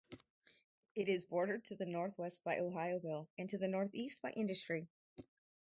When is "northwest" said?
1.85-2.43